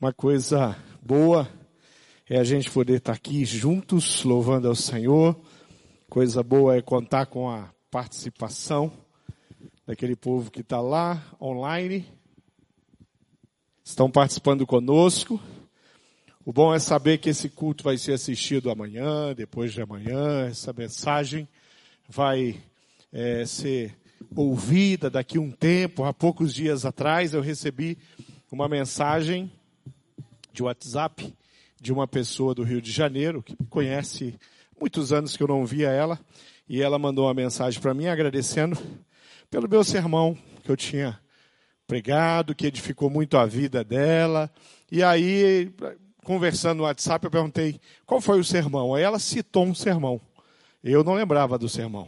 [0.00, 1.46] Uma coisa boa
[2.26, 5.38] é a gente poder estar aqui juntos, louvando ao Senhor.
[6.08, 8.90] Coisa boa é contar com a participação
[9.86, 12.06] daquele povo que está lá online.
[13.84, 15.38] Estão participando conosco.
[16.46, 20.46] O bom é saber que esse culto vai ser assistido amanhã, depois de amanhã.
[20.46, 21.46] Essa mensagem
[22.08, 22.58] vai
[23.12, 23.94] é, ser
[24.34, 26.04] ouvida daqui um tempo.
[26.04, 27.98] Há poucos dias atrás eu recebi
[28.50, 29.52] uma mensagem
[30.60, 31.34] de WhatsApp
[31.80, 34.38] de uma pessoa do Rio de Janeiro que conhece
[34.78, 36.20] muitos anos que eu não via ela
[36.68, 38.78] e ela mandou uma mensagem para mim agradecendo
[39.50, 41.18] pelo meu sermão que eu tinha
[41.86, 44.50] pregado, que edificou muito a vida dela.
[44.92, 45.72] E aí,
[46.24, 48.94] conversando no WhatsApp, eu perguntei qual foi o sermão.
[48.94, 50.20] Aí ela citou um sermão.
[50.84, 52.06] Eu não lembrava do sermão.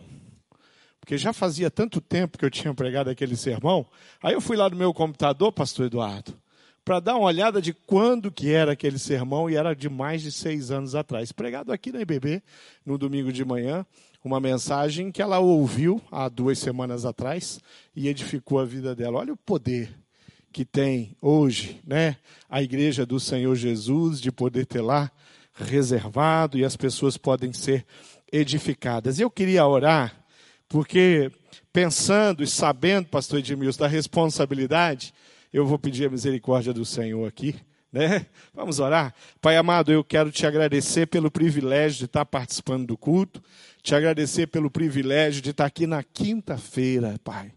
[1.00, 3.86] Porque já fazia tanto tempo que eu tinha pregado aquele sermão.
[4.22, 6.38] Aí eu fui lá no meu computador, pastor Eduardo,
[6.84, 10.32] para dar uma olhada de quando que era aquele sermão, e era de mais de
[10.32, 11.30] seis anos atrás.
[11.30, 12.42] Pregado aqui na IBB,
[12.84, 13.86] no domingo de manhã,
[14.24, 17.60] uma mensagem que ela ouviu há duas semanas atrás
[17.94, 19.18] e edificou a vida dela.
[19.18, 19.94] Olha o poder
[20.52, 22.16] que tem hoje, né?
[22.48, 25.10] A igreja do Senhor Jesus, de poder ter lá
[25.54, 27.86] reservado e as pessoas podem ser
[28.30, 29.18] edificadas.
[29.18, 30.14] Eu queria orar,
[30.68, 31.30] porque
[31.72, 35.12] pensando e sabendo, pastor Edmilson, da responsabilidade,
[35.52, 37.54] eu vou pedir a misericórdia do Senhor aqui.
[37.92, 38.24] Né?
[38.54, 39.14] Vamos orar?
[39.40, 43.42] Pai amado, eu quero te agradecer pelo privilégio de estar participando do culto,
[43.82, 47.52] te agradecer pelo privilégio de estar aqui na quinta-feira, Pai.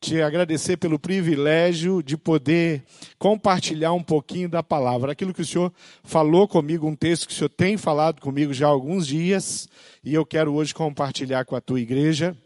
[0.00, 2.82] Te agradecer pelo privilégio de poder
[3.18, 5.12] compartilhar um pouquinho da palavra.
[5.12, 5.72] Aquilo que o Senhor
[6.02, 9.68] falou comigo, um texto que o Senhor tem falado comigo já há alguns dias,
[10.02, 12.36] e eu quero hoje compartilhar com a tua igreja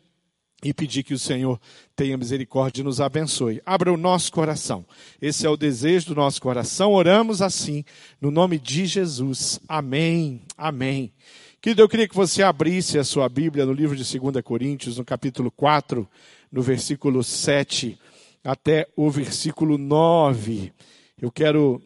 [0.62, 1.60] e pedir que o Senhor
[1.94, 3.62] tenha misericórdia e nos abençoe.
[3.64, 4.84] Abra o nosso coração.
[5.22, 6.92] Esse é o desejo do nosso coração.
[6.92, 7.84] Oramos assim,
[8.20, 9.60] no nome de Jesus.
[9.68, 10.42] Amém.
[10.56, 11.12] Amém.
[11.60, 15.04] Querido, eu queria que você abrisse a sua Bíblia no livro de 2 Coríntios, no
[15.04, 16.08] capítulo 4,
[16.50, 17.98] no versículo 7
[18.42, 20.72] até o versículo 9.
[21.20, 21.82] Eu quero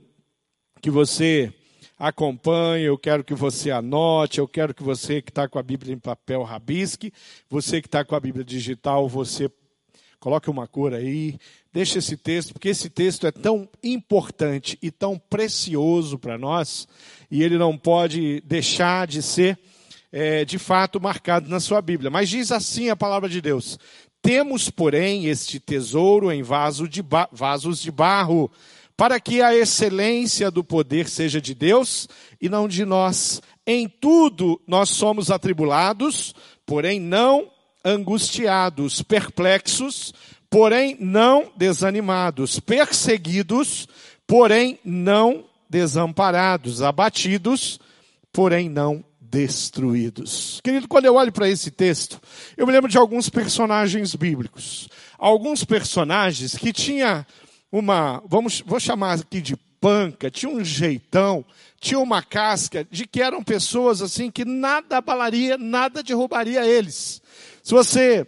[0.81, 1.53] que você
[2.03, 5.95] acompanhe, eu quero que você anote, eu quero que você que está com a Bíblia
[5.95, 7.13] em papel rabisque,
[7.49, 9.49] você que está com a Bíblia digital, você
[10.19, 11.39] coloque uma cor aí,
[11.73, 16.89] deixe esse texto, porque esse texto é tão importante e tão precioso para nós,
[17.31, 19.57] e ele não pode deixar de ser,
[20.11, 22.11] é, de fato, marcado na sua Bíblia.
[22.11, 23.79] Mas diz assim a palavra de Deus:
[24.21, 28.51] Temos, porém, este tesouro em vaso de vasos de barro
[28.97, 32.09] para que a excelência do poder seja de Deus
[32.41, 33.41] e não de nós.
[33.67, 36.35] Em tudo nós somos atribulados,
[36.67, 37.51] porém não
[37.85, 40.13] angustiados, perplexos,
[40.49, 43.89] porém não desanimados, perseguidos,
[44.27, 47.81] porém não desamparados, abatidos,
[48.33, 50.61] porém não destruídos.
[50.63, 52.21] Querido, quando eu olho para esse texto,
[52.55, 54.89] eu me lembro de alguns personagens bíblicos.
[55.19, 57.27] Alguns personagens que tinha
[57.73, 61.45] uma, vamos, vou chamar aqui de panca, tinha um jeitão,
[61.81, 67.21] tinha uma casca de que eram pessoas assim que nada abalaria, nada derrubaria eles.
[67.63, 68.27] Se você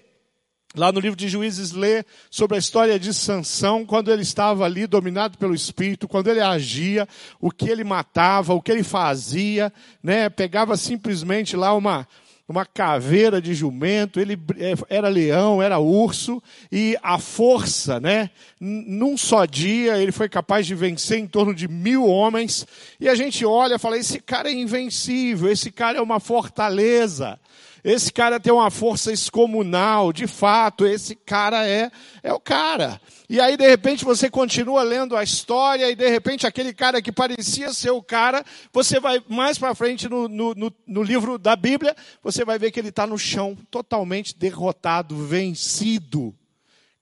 [0.75, 4.87] lá no livro de Juízes lê sobre a história de Sansão, quando ele estava ali
[4.87, 7.07] dominado pelo espírito, quando ele agia,
[7.41, 9.73] o que ele matava, o que ele fazia,
[10.03, 10.29] né?
[10.29, 12.09] Pegava simplesmente lá uma
[12.47, 18.31] uma caveira de jumento, ele é, era leão, era urso, e a força, né?
[18.61, 22.67] Num só dia, ele foi capaz de vencer em torno de mil homens,
[23.01, 27.39] e a gente olha e fala: esse cara é invencível, esse cara é uma fortaleza.
[27.85, 31.91] Esse cara tem uma força excomunal, de fato, esse cara é,
[32.23, 32.99] é o cara.
[33.29, 37.13] E aí, de repente, você continua lendo a história e, de repente, aquele cara que
[37.13, 38.43] parecia ser o cara,
[38.73, 42.71] você vai mais para frente no, no, no, no, livro da Bíblia, você vai ver
[42.71, 46.35] que ele está no chão, totalmente derrotado, vencido.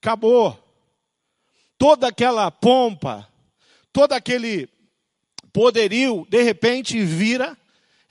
[0.00, 0.58] Acabou.
[1.78, 3.28] Toda aquela pompa,
[3.92, 4.68] todo aquele
[5.52, 7.56] poderio, de repente, vira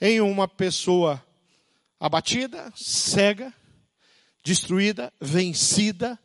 [0.00, 1.22] em uma pessoa
[2.02, 3.54] abatida, cega,
[4.42, 6.18] destruída, vencida.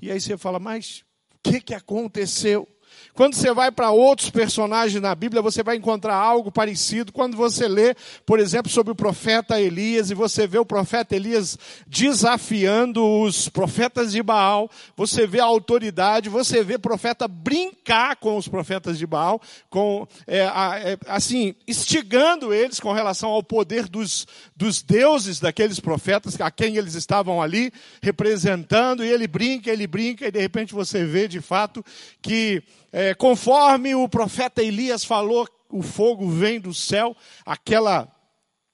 [0.00, 1.04] E aí você fala, mas
[1.34, 2.68] o que, que aconteceu?
[3.14, 7.12] Quando você vai para outros personagens na Bíblia, você vai encontrar algo parecido.
[7.12, 7.94] Quando você lê,
[8.26, 11.56] por exemplo, sobre o profeta Elias, e você vê o profeta Elias
[11.86, 18.48] desafiando os profetas de Baal, você vê a autoridade, você vê profeta brincar com os
[18.48, 19.40] profetas de Baal,
[19.70, 24.26] com, é, é, assim, instigando eles com relação ao poder dos,
[24.56, 27.72] dos deuses daqueles profetas a quem eles estavam ali
[28.02, 31.84] representando, e ele brinca, ele brinca, e de repente você vê de fato
[32.20, 32.60] que
[32.94, 37.14] é, é, conforme o profeta Elias falou, o fogo vem do céu,
[37.44, 38.10] aquela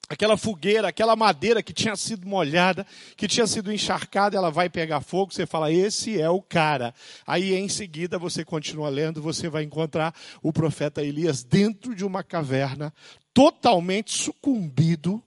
[0.07, 2.85] aquela fogueira, aquela madeira que tinha sido molhada,
[3.15, 6.93] que tinha sido encharcada, ela vai pegar fogo, você fala, esse é o cara.
[7.25, 10.13] Aí em seguida você continua lendo, você vai encontrar
[10.43, 12.93] o profeta Elias dentro de uma caverna,
[13.33, 15.23] totalmente sucumbido,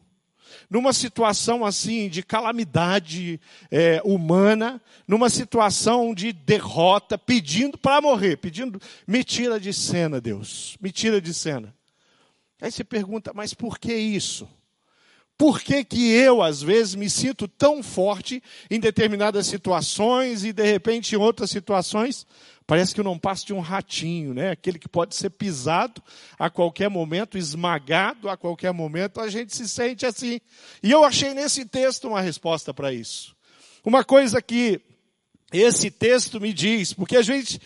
[0.68, 3.40] numa situação assim de calamidade
[3.70, 10.76] é, humana, numa situação de derrota, pedindo para morrer, pedindo, me tira de cena, Deus,
[10.80, 11.74] me tira de cena.
[12.60, 14.48] Aí você pergunta, mas por que isso?
[15.36, 18.40] Por que, que eu, às vezes, me sinto tão forte
[18.70, 22.24] em determinadas situações e, de repente, em outras situações,
[22.66, 24.50] parece que não passo de um ratinho, né?
[24.50, 26.02] Aquele que pode ser pisado
[26.38, 30.40] a qualquer momento, esmagado a qualquer momento, a gente se sente assim.
[30.82, 33.34] E eu achei nesse texto uma resposta para isso.
[33.84, 34.80] Uma coisa que
[35.60, 37.60] esse texto me diz, porque a gente,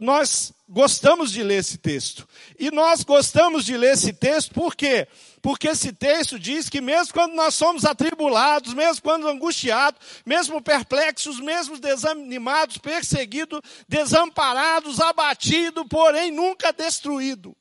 [0.00, 2.26] nós gostamos de ler esse texto.
[2.58, 5.06] E nós gostamos de ler esse texto por quê?
[5.40, 11.38] Porque esse texto diz que mesmo quando nós somos atribulados, mesmo quando angustiados, mesmo perplexos,
[11.38, 17.56] mesmo desanimados, perseguidos, desamparados, abatidos, porém nunca destruído.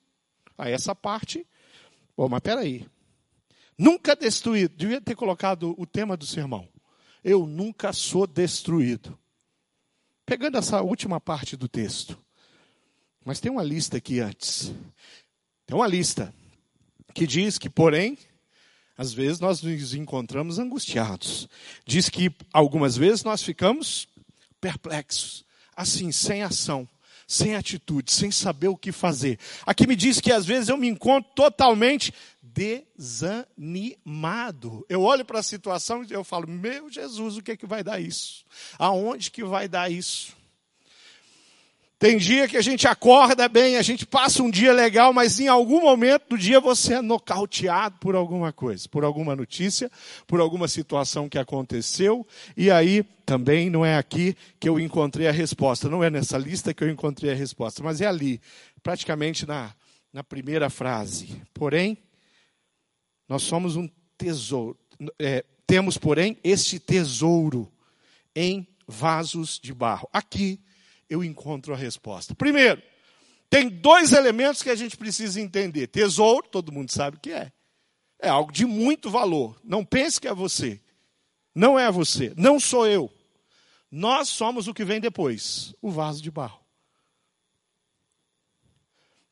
[0.57, 1.45] A essa parte,
[2.17, 2.85] bom, mas peraí.
[3.77, 4.75] Nunca destruído.
[4.75, 6.67] Devia ter colocado o tema do sermão.
[7.23, 9.17] Eu nunca sou destruído.
[10.29, 12.15] Pegando essa última parte do texto.
[13.25, 14.71] Mas tem uma lista aqui antes.
[15.65, 16.31] Tem uma lista
[17.15, 18.15] que diz que, porém,
[18.95, 21.49] às vezes nós nos encontramos angustiados.
[21.83, 24.07] Diz que algumas vezes nós ficamos
[24.61, 25.43] perplexos,
[25.75, 26.87] assim, sem ação,
[27.27, 29.39] sem atitude, sem saber o que fazer.
[29.65, 32.13] Aqui me diz que às vezes eu me encontro totalmente
[32.53, 33.55] desanimado.
[34.89, 37.83] Eu olho para a situação e eu falo: "Meu Jesus, o que é que vai
[37.83, 38.45] dar isso?
[38.77, 40.39] Aonde que vai dar isso?"
[41.99, 45.49] Tem dia que a gente acorda bem, a gente passa um dia legal, mas em
[45.49, 49.91] algum momento do dia você é nocauteado por alguma coisa, por alguma notícia,
[50.25, 52.25] por alguma situação que aconteceu,
[52.55, 56.73] e aí também não é aqui que eu encontrei a resposta, não é nessa lista
[56.73, 58.39] que eu encontrei a resposta, mas é ali,
[58.81, 59.73] praticamente na,
[60.13, 61.41] na primeira frase.
[61.53, 61.97] Porém,
[63.29, 63.87] nós somos um
[64.17, 64.77] tesouro,
[65.19, 67.71] é, temos, porém, este tesouro
[68.35, 70.09] em vasos de barro.
[70.11, 70.59] Aqui
[71.07, 72.33] eu encontro a resposta.
[72.33, 72.81] Primeiro,
[73.49, 75.87] tem dois elementos que a gente precisa entender.
[75.87, 77.51] Tesouro, todo mundo sabe o que é.
[78.19, 79.59] É algo de muito valor.
[79.63, 80.81] Não pense que é você.
[81.53, 82.33] Não é você.
[82.35, 83.11] Não sou eu.
[83.91, 86.59] Nós somos o que vem depois o vaso de barro.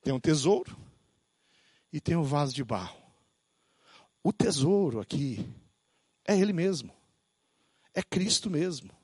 [0.04, 0.78] Tem um tesouro
[1.92, 3.07] e tem um vaso de barro.
[4.28, 5.48] O tesouro aqui
[6.28, 6.92] é Ele mesmo.
[7.94, 8.98] É Cristo mesmo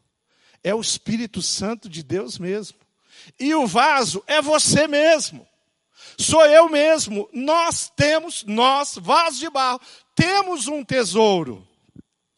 [0.63, 2.77] é o Espírito Santo de Deus mesmo.
[3.39, 5.45] E o vaso é você mesmo.
[6.17, 7.29] Sou eu mesmo.
[7.33, 9.81] Nós temos, nós, vaso de barro,
[10.15, 11.67] temos um tesouro.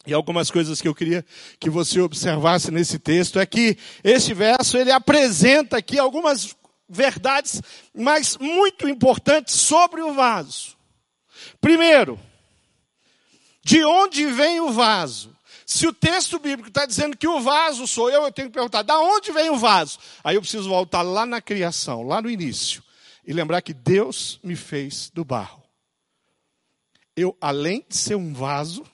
[0.07, 1.25] E algumas coisas que eu queria
[1.59, 6.55] que você observasse nesse texto é que este verso ele apresenta aqui algumas
[6.87, 7.61] verdades,
[7.93, 10.75] mas muito importantes sobre o vaso.
[11.59, 12.19] Primeiro,
[13.65, 15.35] de onde vem o vaso?
[15.65, 18.83] Se o texto bíblico está dizendo que o vaso sou eu, eu tenho que perguntar,
[18.83, 19.97] da onde vem o vaso?
[20.23, 22.83] Aí eu preciso voltar lá na criação, lá no início,
[23.25, 25.63] e lembrar que Deus me fez do barro.
[27.15, 28.85] Eu, além de ser um vaso,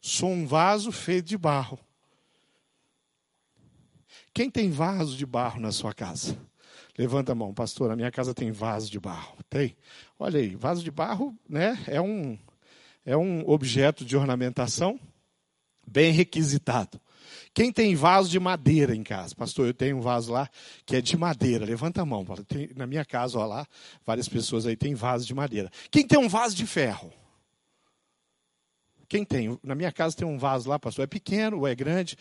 [0.00, 1.80] sou um vaso feito de barro.
[4.32, 6.38] Quem tem vaso de barro na sua casa?
[6.96, 7.90] Levanta a mão, pastor.
[7.90, 9.36] A minha casa tem vaso de barro.
[9.50, 9.76] Tem?
[10.16, 11.82] Olha aí, vaso de barro, né?
[11.88, 12.38] É um
[13.08, 15.00] é um objeto de ornamentação
[15.86, 17.00] bem requisitado.
[17.54, 19.34] Quem tem vaso de madeira em casa?
[19.34, 20.46] Pastor, eu tenho um vaso lá
[20.84, 21.64] que é de madeira.
[21.64, 22.22] Levanta a mão.
[22.46, 23.66] Tem, na minha casa, olha lá,
[24.04, 25.70] várias pessoas aí têm vaso de madeira.
[25.90, 27.10] Quem tem um vaso de ferro?
[29.08, 29.58] Quem tem?
[29.62, 31.04] Na minha casa tem um vaso lá, pastor.
[31.04, 32.14] É pequeno ou é grande?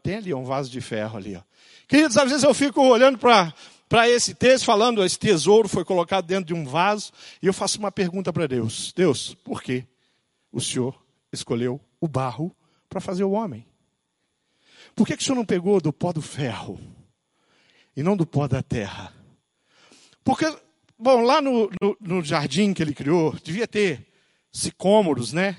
[0.00, 1.34] Tem ali um vaso de ferro ali.
[1.34, 1.42] Ó.
[1.88, 6.44] Queridos, às vezes eu fico olhando para esse texto, falando, esse tesouro foi colocado dentro
[6.44, 7.10] de um vaso,
[7.42, 9.84] e eu faço uma pergunta para Deus: Deus, por que
[10.52, 12.54] o Senhor escolheu o barro
[12.88, 13.66] para fazer o homem.
[14.94, 16.80] Por que, que o Senhor não pegou do pó do ferro
[17.96, 19.12] e não do pó da terra?
[20.24, 20.44] Porque,
[20.98, 24.06] bom, lá no, no, no jardim que ele criou, devia ter
[24.52, 25.56] sicômoros, né?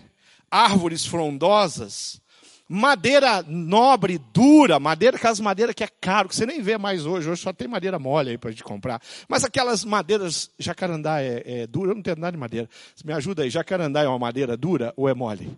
[0.49, 2.21] Árvores frondosas,
[2.71, 7.27] madeira nobre, dura, madeira, aquelas madeiras que é caro, que você nem vê mais hoje.
[7.27, 9.01] Hoje só tem madeira mole aí para gente comprar.
[9.27, 12.69] Mas aquelas madeiras, jacarandá é, é dura, eu não tenho nada de madeira.
[13.03, 15.57] Me ajuda aí, jacarandá é uma madeira dura ou é mole?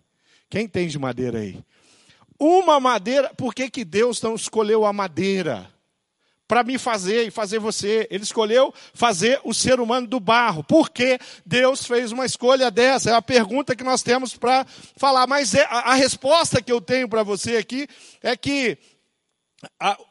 [0.49, 1.59] Quem tem de madeira aí?
[2.39, 5.69] Uma madeira, por que, que Deus não escolheu a madeira?
[6.51, 8.05] Para me fazer e fazer você.
[8.11, 10.65] Ele escolheu fazer o ser humano do barro.
[10.65, 13.11] Por que Deus fez uma escolha dessa?
[13.11, 14.65] É a pergunta que nós temos para
[14.97, 15.25] falar.
[15.27, 17.87] Mas é, a, a resposta que eu tenho para você aqui
[18.21, 18.77] é que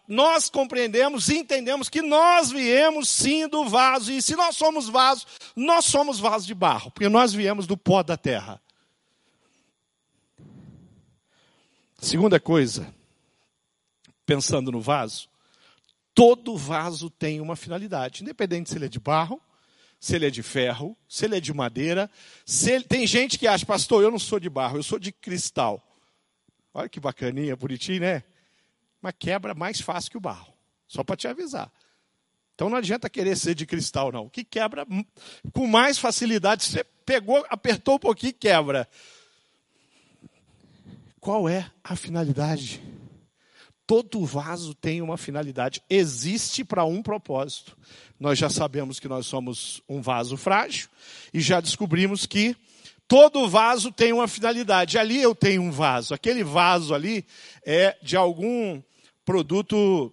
[0.08, 5.26] nós compreendemos e entendemos que nós viemos sim do vaso, e se nós somos vaso,
[5.54, 8.62] nós somos vaso de barro, porque nós viemos do pó da terra.
[11.98, 12.94] Segunda coisa,
[14.24, 15.29] pensando no vaso,
[16.14, 19.40] todo vaso tem uma finalidade, independente se ele é de barro,
[19.98, 22.10] se ele é de ferro, se ele é de madeira.
[22.66, 22.84] Ele...
[22.84, 25.86] Tem gente que acha, pastor, eu não sou de barro, eu sou de cristal.
[26.72, 28.22] Olha que bacaninha, bonitinho, né?
[29.02, 30.52] Mas quebra mais fácil que o barro,
[30.86, 31.70] só para te avisar.
[32.54, 34.26] Então não adianta querer ser de cristal, não.
[34.26, 34.86] O que quebra
[35.52, 38.88] com mais facilidade, você pegou, apertou um pouquinho, quebra.
[41.18, 42.82] Qual é a finalidade?
[43.90, 47.76] Todo vaso tem uma finalidade, existe para um propósito.
[48.20, 50.88] Nós já sabemos que nós somos um vaso frágil
[51.34, 52.54] e já descobrimos que
[53.08, 54.96] todo vaso tem uma finalidade.
[54.96, 57.26] Ali eu tenho um vaso, aquele vaso ali
[57.66, 58.80] é de algum
[59.24, 60.12] produto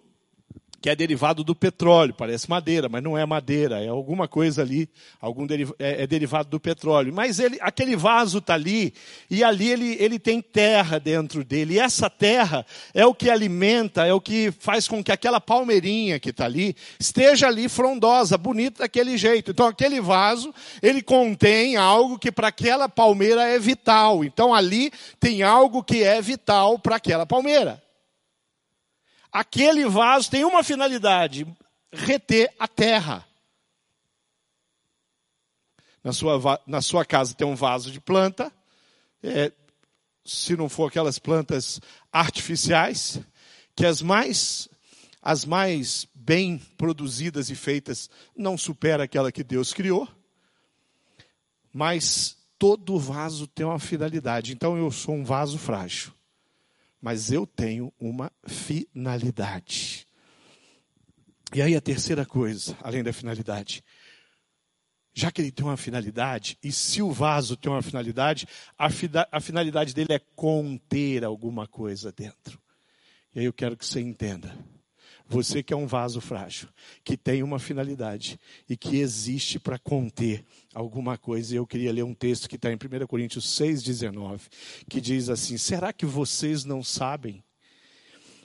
[0.80, 4.88] que é derivado do petróleo, parece madeira, mas não é madeira, é alguma coisa ali,
[5.20, 7.12] algum deriv é, é, derivado do petróleo.
[7.12, 8.94] Mas ele, aquele vaso está ali,
[9.30, 14.06] e ali ele, ele tem terra dentro dele, e essa terra é o que alimenta,
[14.06, 18.84] é o que faz com que aquela palmeirinha que está ali esteja ali frondosa, bonita
[18.84, 19.52] daquele jeito.
[19.52, 24.24] Então aquele vaso, ele contém algo que para aquela palmeira é vital.
[24.24, 27.82] Então ali tem algo que é vital para aquela palmeira
[29.32, 31.46] aquele vaso tem uma finalidade:
[31.92, 33.26] reter a terra.
[36.04, 38.52] Na sua, na sua casa tem um vaso de planta,
[39.22, 39.52] é,
[40.24, 41.82] se não for aquelas plantas
[42.14, 43.20] artificiais,
[43.76, 44.70] que as mais,
[45.22, 50.08] as mais bem produzidas e feitas não supera aquela que Deus criou,
[51.74, 54.54] mas todo vaso tem uma finalidade.
[54.54, 56.17] Então eu sou um vaso frágil
[57.02, 60.08] mas eu tenho uma finalidade.
[61.54, 63.84] E aí a terceira coisa, além da finalidade,
[65.14, 68.88] já que ele tem uma finalidade, e se o vaso tem uma finalidade, a,
[69.32, 72.62] a finalidade dele é conter alguma coisa dentro.
[73.34, 74.56] E aí eu quero que você entenda.
[75.30, 76.70] Você que é um vaso frágil,
[77.04, 81.56] que tem uma finalidade e que existe para conter alguma coisa.
[81.56, 84.42] Eu queria ler um texto que está em 1 Coríntios 6,19,
[84.90, 87.44] que diz assim: Será que vocês não sabem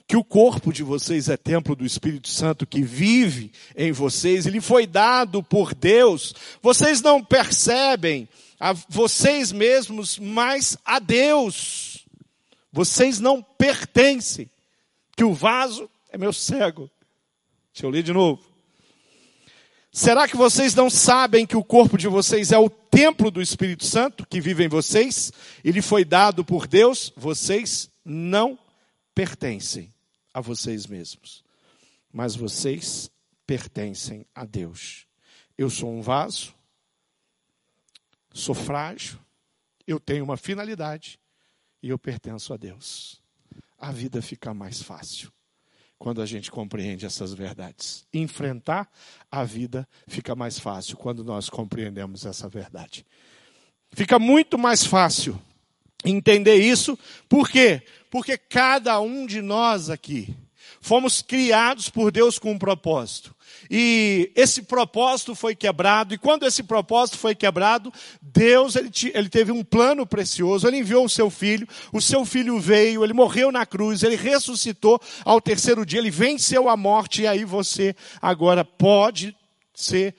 [0.05, 4.45] que o corpo de vocês é templo do Espírito Santo que vive em vocês?
[4.45, 6.35] Ele foi dado por Deus.
[6.61, 8.27] Vocês não percebem
[8.59, 12.05] a vocês mesmos, mas a Deus.
[12.71, 14.49] Vocês não pertencem.
[15.15, 16.89] Que o vaso é meu cego.
[17.73, 18.41] Deixa eu ler de novo.
[19.91, 23.85] Será que vocês não sabem que o corpo de vocês é o templo do Espírito
[23.85, 25.31] Santo que vive em vocês?
[25.63, 28.57] Ele foi dado por Deus, vocês não
[29.13, 29.93] pertencem
[30.33, 31.43] a vocês mesmos,
[32.11, 33.09] mas vocês
[33.45, 35.07] pertencem a Deus.
[35.57, 36.53] Eu sou um vaso,
[38.33, 39.19] sou frágil,
[39.85, 41.19] eu tenho uma finalidade
[41.81, 43.21] e eu pertenço a Deus.
[43.77, 45.31] A vida fica mais fácil
[46.03, 48.05] quando a gente compreende essas verdades.
[48.13, 48.91] Enfrentar
[49.31, 53.05] a vida fica mais fácil quando nós compreendemos essa verdade.
[53.93, 55.41] Fica muito mais fácil
[56.03, 57.83] entender isso, por quê?
[58.11, 60.35] Porque cada um de nós aqui
[60.81, 63.32] fomos criados por Deus com um propósito.
[63.69, 67.91] E esse propósito foi quebrado, e quando esse propósito foi quebrado,
[68.21, 72.59] Deus ele, ele, teve um plano precioso, ele enviou o seu filho, o seu filho
[72.59, 77.27] veio, ele morreu na cruz, ele ressuscitou ao terceiro dia, ele venceu a morte, e
[77.27, 79.35] aí você agora pode
[79.73, 80.15] ser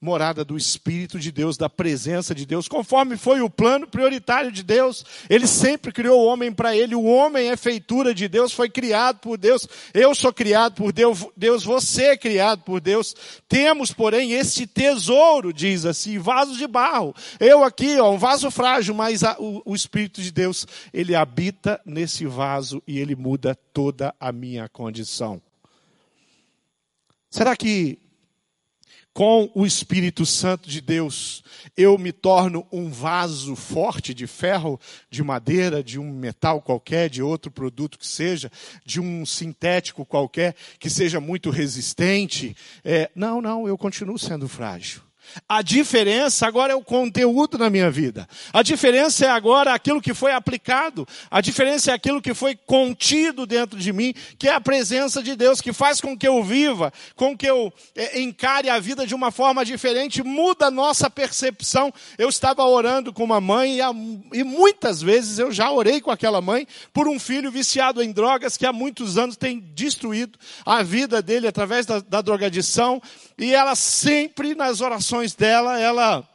[0.00, 4.62] morada do Espírito de Deus, da presença de Deus, conforme foi o plano prioritário de
[4.62, 5.04] Deus.
[5.28, 6.94] Ele sempre criou o homem para ele.
[6.94, 9.66] O homem é feitura de Deus, foi criado por Deus.
[9.92, 13.14] Eu sou criado por Deus, Deus, você é criado por Deus.
[13.48, 17.14] Temos, porém, este tesouro, diz assim, vaso de barro.
[17.40, 21.80] Eu aqui, ó, um vaso frágil, mas a, o, o Espírito de Deus, ele habita
[21.84, 25.42] nesse vaso e ele muda toda a minha condição.
[27.30, 27.98] Será que
[29.18, 31.42] com o Espírito Santo de Deus,
[31.76, 34.78] eu me torno um vaso forte de ferro,
[35.10, 38.48] de madeira, de um metal qualquer, de outro produto que seja,
[38.86, 42.56] de um sintético qualquer, que seja muito resistente.
[42.84, 45.07] É, não, não, eu continuo sendo frágil.
[45.48, 48.28] A diferença agora é o conteúdo na minha vida.
[48.52, 51.06] A diferença é agora aquilo que foi aplicado.
[51.30, 55.36] A diferença é aquilo que foi contido dentro de mim, que é a presença de
[55.36, 59.14] Deus, que faz com que eu viva, com que eu é, encare a vida de
[59.14, 61.92] uma forma diferente, muda a nossa percepção.
[62.16, 63.78] Eu estava orando com uma mãe
[64.32, 68.56] e, muitas vezes eu já orei com aquela mãe por um filho viciado em drogas
[68.56, 73.00] que há muitos anos tem destruído a vida dele através da, da drogadição.
[73.38, 76.28] E ela sempre nas orações dela, ela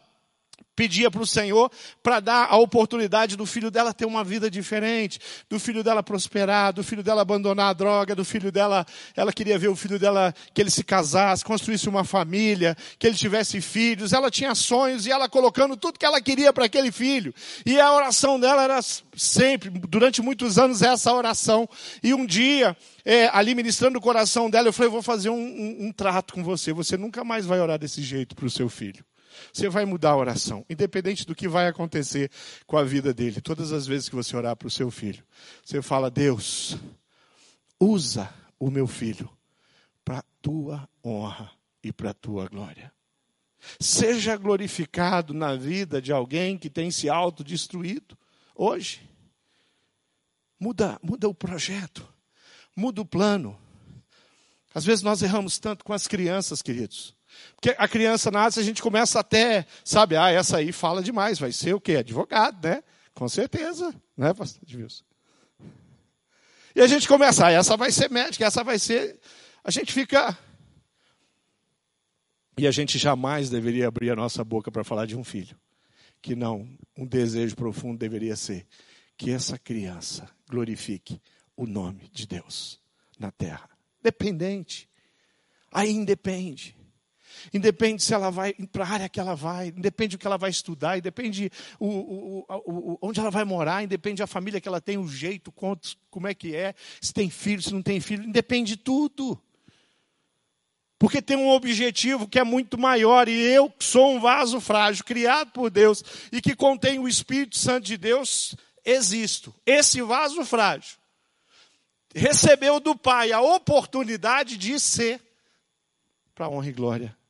[0.76, 5.20] pedia para o Senhor para dar a oportunidade do filho dela ter uma vida diferente,
[5.50, 9.58] do filho dela prosperar, do filho dela abandonar a droga, do filho dela, ela queria
[9.58, 14.14] ver o filho dela que ele se casasse, construísse uma família, que ele tivesse filhos.
[14.14, 17.34] Ela tinha sonhos e ela colocando tudo que ela queria para aquele filho.
[17.66, 18.80] E a oração dela era
[19.16, 21.68] sempre, durante muitos anos, essa oração.
[22.02, 22.76] E um dia,
[23.06, 26.44] é, ali ministrando o coração dela, eu falei: vou fazer um, um, um trato com
[26.44, 26.74] você.
[26.74, 29.04] Você nunca mais vai orar desse jeito para o seu filho.
[29.52, 32.32] Você vai mudar a oração, independente do que vai acontecer
[32.66, 33.42] com a vida dele.
[33.42, 35.24] Todas as vezes que você orar para o seu filho,
[35.64, 36.78] você fala: Deus,
[37.80, 39.30] usa o meu filho
[40.04, 41.52] para tua honra
[41.84, 42.92] e para tua glória.
[43.80, 48.18] Seja glorificado na vida de alguém que tem se autodestruído
[48.56, 49.10] hoje.
[50.60, 52.08] Muda, muda o projeto,
[52.76, 53.58] muda o plano.
[54.74, 57.16] Às vezes nós erramos tanto com as crianças, queridos.
[57.56, 61.52] Porque a criança nasce, a gente começa até, sabe, ah, essa aí fala demais, vai
[61.52, 61.98] ser o quê?
[61.98, 62.84] Advogado, né?
[63.14, 65.04] Com certeza, né, pastor Edmilson?
[66.76, 69.20] E a gente começa, ah, essa vai ser médica, essa vai ser.
[69.64, 70.38] A gente fica.
[72.58, 75.56] E a gente jamais deveria abrir a nossa boca para falar de um filho.
[76.22, 78.66] Que não, um desejo profundo deveria ser
[79.18, 81.22] que essa criança glorifique
[81.56, 82.80] o nome de Deus
[83.20, 83.70] na terra.
[84.02, 84.90] Dependente.
[85.72, 86.76] Aí independe.
[87.54, 90.50] Independe se ela vai para a área que ela vai, independe o que ela vai
[90.50, 94.98] estudar, independe o, o, o, onde ela vai morar, independe a família que ela tem,
[94.98, 98.76] o jeito, quantos, como é que é, se tem filho, se não tem filho, independe
[98.76, 99.40] de tudo.
[100.98, 105.52] Porque tem um objetivo que é muito maior, e eu sou um vaso frágil, criado
[105.52, 109.54] por Deus, e que contém o Espírito Santo de Deus, existo.
[109.66, 110.98] Esse vaso frágil
[112.16, 115.20] recebeu do Pai a oportunidade de ser
[116.34, 117.23] para honra e glória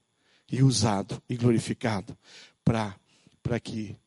[0.54, 2.16] e usado e glorificado
[2.64, 3.98] para que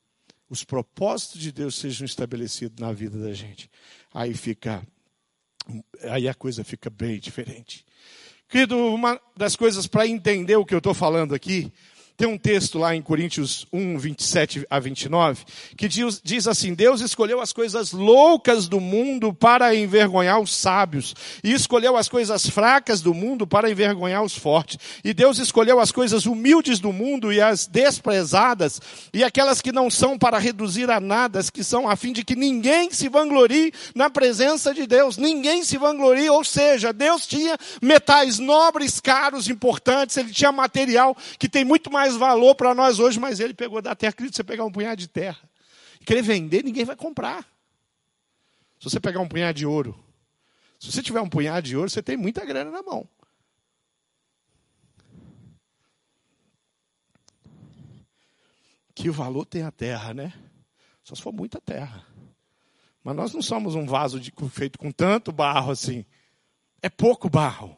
[0.49, 3.69] os propósitos de Deus sejam estabelecidos na vida da gente.
[4.15, 4.87] Aí fica,
[6.05, 7.85] aí a coisa fica bem diferente.
[8.49, 11.73] Querido, uma das coisas para entender o que eu estou falando aqui
[12.17, 15.45] tem um texto lá em Coríntios 1, 27 a 29,
[15.77, 21.15] que diz, diz, assim: Deus escolheu as coisas loucas do mundo para envergonhar os sábios,
[21.45, 24.79] e escolheu as coisas fracas do mundo para envergonhar os fortes.
[25.05, 28.81] E Deus escolheu as coisas humildes do mundo e as desprezadas,
[29.13, 32.25] e aquelas que não são para reduzir a nada, as que são a fim de
[32.25, 35.19] que ninguém se vanglorie na presença de Deus.
[35.19, 41.49] Ninguém se vanglorie, ou seja, Deus tinha metais nobres, caros, importantes, ele tinha material que
[41.49, 44.11] tem muito mais mais valor para nós hoje, mas ele pegou da terra.
[44.11, 45.49] Acredito, você pegar um punhado de terra
[46.01, 47.43] e querer vender, ninguém vai comprar.
[48.79, 49.99] Se você pegar um punhado de ouro,
[50.79, 53.09] se você tiver um punhado de ouro, você tem muita grana na mão.
[58.95, 60.33] Que valor tem a terra, né?
[61.03, 62.07] Só se for muita terra.
[63.03, 66.05] Mas nós não somos um vaso de, feito com tanto barro assim.
[66.81, 67.77] É pouco barro.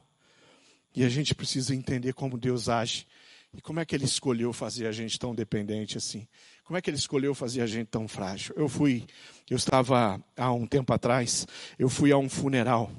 [0.94, 3.06] E a gente precisa entender como Deus age
[3.54, 6.28] e como é que ele escolheu fazer a gente tão dependente assim?
[6.64, 8.54] Como é que ele escolheu fazer a gente tão frágil?
[8.56, 9.06] Eu fui,
[9.48, 11.46] eu estava há um tempo atrás,
[11.78, 12.90] eu fui a um funeral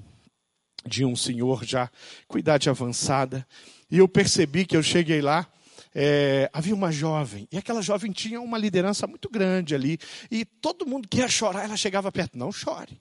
[0.85, 1.89] de um senhor já
[2.27, 3.45] com idade avançada,
[3.91, 5.47] e eu percebi que eu cheguei lá,
[5.93, 9.99] é, havia uma jovem, e aquela jovem tinha uma liderança muito grande ali,
[10.31, 12.99] e todo mundo que ia chorar, ela chegava perto, não chore.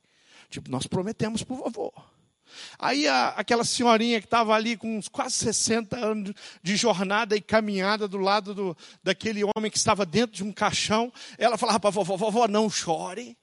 [0.50, 1.92] Tipo, nós prometemos o vovô.
[2.78, 7.40] Aí a, aquela senhorinha que estava ali com uns quase 60 anos de jornada e
[7.40, 11.90] caminhada do lado do, daquele homem que estava dentro de um caixão, ela falava para
[11.90, 13.36] vovó, vovó, não chore.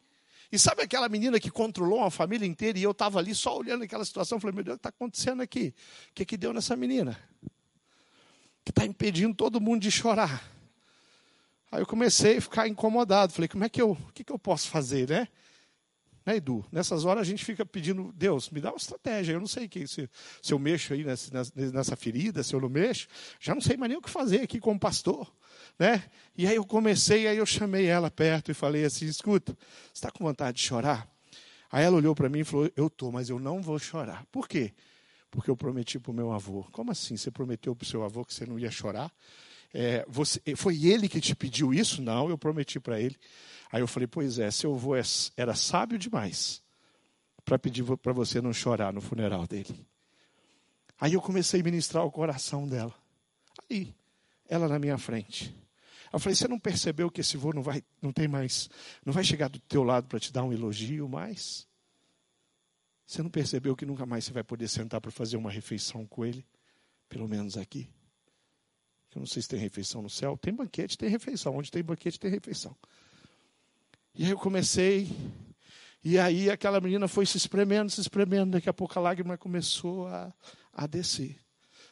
[0.51, 3.83] E sabe aquela menina que controlou uma família inteira e eu estava ali só olhando
[3.83, 5.73] aquela situação, falei, meu Deus, o que está acontecendo aqui?
[6.11, 7.19] O que, que deu nessa menina?
[8.63, 10.49] Que está impedindo todo mundo de chorar.
[11.71, 14.39] Aí eu comecei a ficar incomodado, falei, como é que eu, o que, que eu
[14.39, 15.27] posso fazer, né?
[16.25, 16.65] Né, Edu?
[16.71, 19.33] Nessas horas a gente fica pedindo, Deus, me dá uma estratégia.
[19.33, 20.09] Eu não sei que, se,
[20.41, 23.07] se eu mexo aí nessa, nessa ferida, se eu não mexo,
[23.39, 25.31] já não sei mais nem o que fazer aqui como pastor.
[25.77, 26.03] Né?
[26.35, 30.11] E aí eu comecei, aí eu chamei ela perto e falei assim: escuta, você está
[30.11, 31.07] com vontade de chorar?
[31.71, 34.25] Aí ela olhou para mim e falou: eu estou, mas eu não vou chorar.
[34.31, 34.73] Por quê?
[35.29, 36.65] Porque eu prometi para o meu avô.
[36.71, 37.17] Como assim?
[37.17, 39.11] Você prometeu para o seu avô que você não ia chorar?
[39.77, 42.01] é, você, foi ele que te pediu isso?
[42.01, 43.17] Não, eu prometi para ele.
[43.75, 45.01] Aí eu falei, pois é, seu avô é,
[45.35, 46.63] era sábio demais
[47.43, 49.85] para pedir para você não chorar no funeral dele.
[50.97, 52.95] Aí eu comecei a ministrar o coração dela.
[53.69, 53.93] Aí,
[54.47, 55.53] ela na minha frente.
[56.13, 58.69] Eu falei, você não percebeu que esse vô não vai, não tem mais,
[59.05, 61.67] não vai chegar do teu lado para te dar um elogio mais?
[63.05, 66.25] Você não percebeu que nunca mais você vai poder sentar para fazer uma refeição com
[66.25, 66.47] ele?
[67.09, 67.89] Pelo menos aqui.
[69.13, 70.37] Eu não sei se tem refeição no céu.
[70.37, 71.57] Tem banquete, tem refeição.
[71.57, 72.73] Onde tem banquete, tem refeição.
[74.15, 75.09] E aí eu comecei.
[76.03, 78.51] E aí aquela menina foi se espremendo, se espremendo.
[78.51, 80.33] Daqui a pouco a lágrima começou a,
[80.73, 81.37] a descer.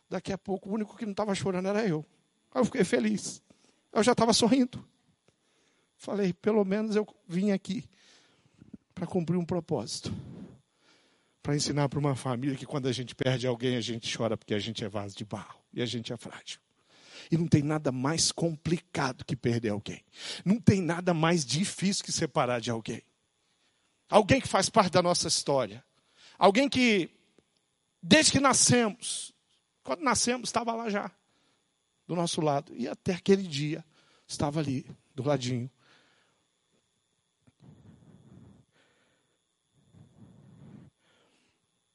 [0.09, 2.05] Daqui a pouco o único que não estava chorando era eu.
[2.53, 3.41] Aí eu fiquei feliz.
[3.91, 4.83] Eu já estava sorrindo.
[5.97, 7.85] Falei, pelo menos eu vim aqui
[8.93, 10.13] para cumprir um propósito.
[11.41, 14.53] Para ensinar para uma família que quando a gente perde alguém, a gente chora porque
[14.53, 16.59] a gente é vaso de barro e a gente é frágil.
[17.31, 20.03] E não tem nada mais complicado que perder alguém.
[20.43, 23.01] Não tem nada mais difícil que separar de alguém.
[24.09, 25.83] Alguém que faz parte da nossa história.
[26.37, 27.09] Alguém que,
[28.01, 29.33] desde que nascemos,
[29.83, 31.11] quando nascemos, estava lá já,
[32.07, 32.73] do nosso lado.
[32.75, 33.83] E até aquele dia,
[34.27, 35.69] estava ali, do ladinho.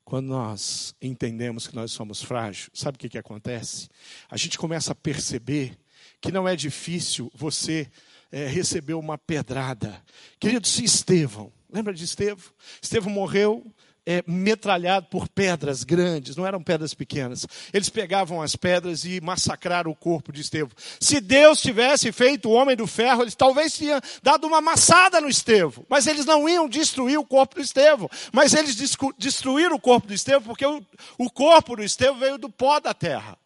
[0.09, 3.91] Quando nós entendemos que nós somos frágeis, sabe o que, que acontece?
[4.31, 5.79] A gente começa a perceber
[6.19, 7.91] que não é difícil você
[8.33, 10.03] é, receber uma pedrada.
[10.41, 12.43] Querido, se Estevão, lembra de Estevão?
[12.81, 13.71] Estevão morreu
[14.09, 17.47] é, metralhado por pedras grandes, não eram pedras pequenas.
[17.75, 20.75] Eles pegavam as pedras e massacraram o corpo de Estevão.
[20.99, 25.29] Se Deus tivesse feito o homem do ferro, eles talvez tinham dado uma amassada no
[25.29, 28.09] Estevão, mas eles não iam destruir o corpo do Estevão.
[28.33, 28.75] Mas eles
[29.19, 30.83] destruíram o corpo do Estevão porque o,
[31.19, 33.37] o corpo do Estevão veio do pó da terra,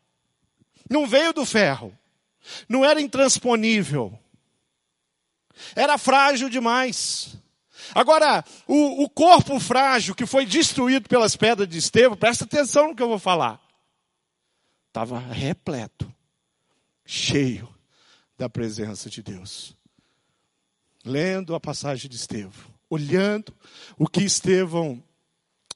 [0.88, 1.92] não veio do ferro,
[2.68, 4.16] não era intransponível,
[5.74, 7.41] era frágil demais.
[7.94, 12.96] Agora, o, o corpo frágil que foi destruído pelas pedras de Estevão, presta atenção no
[12.96, 13.60] que eu vou falar.
[14.88, 16.12] Estava repleto,
[17.04, 17.72] cheio
[18.36, 19.76] da presença de Deus.
[21.04, 22.52] Lendo a passagem de Estevão,
[22.88, 23.54] olhando
[23.98, 25.02] o que Estevão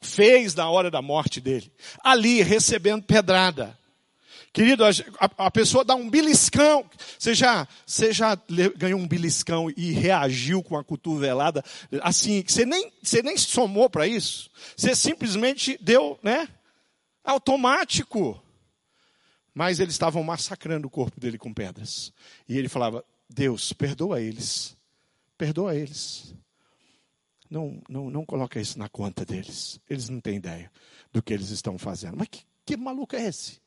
[0.00, 3.78] fez na hora da morte dele, ali recebendo pedrada,
[4.56, 4.90] Querido, a,
[5.36, 6.88] a, pessoa dá um beliscão.
[7.18, 8.34] Você já, você já
[8.74, 11.62] ganhou um beliscão e reagiu com a cotovelada
[12.00, 14.50] assim, você nem, você nem somou para isso.
[14.74, 16.48] Você simplesmente deu, né?
[17.22, 18.42] Automático.
[19.54, 22.10] Mas eles estavam massacrando o corpo dele com pedras.
[22.48, 24.74] E ele falava: Deus, perdoa eles.
[25.36, 26.34] Perdoa eles.
[27.50, 29.78] Não, não, não coloca isso na conta deles.
[29.86, 30.72] Eles não têm ideia
[31.12, 32.16] do que eles estão fazendo.
[32.16, 33.65] Mas que, que maluco é esse?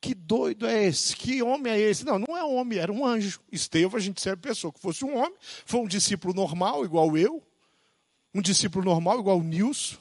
[0.00, 1.14] Que doido é esse?
[1.14, 2.06] Que homem é esse?
[2.06, 3.38] Não, não é homem, era um anjo.
[3.52, 5.34] Estevão, a gente sempre pensou que fosse um homem.
[5.66, 7.42] Foi um discípulo normal, igual eu.
[8.34, 9.98] Um discípulo normal, igual o Nilson.